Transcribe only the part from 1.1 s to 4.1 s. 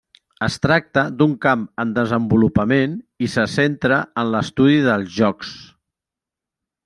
d'un camp en desenvolupament, i se centra